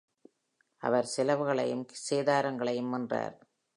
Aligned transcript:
அவர் 0.81 1.05
செலவுகளையும், 1.05 1.85
சேதாரங்களையும் 2.07 2.89
வென்றார். 2.89 3.37